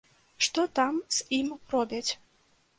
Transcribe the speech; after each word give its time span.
Што 0.47 0.65
там 0.79 0.97
з 1.19 1.29
ім 1.39 1.53
робяць? 1.77 2.09